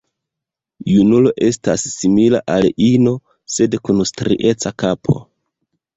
[0.91, 3.15] Junulo estas simila al ino,
[3.57, 5.19] sed kun strieca kapo.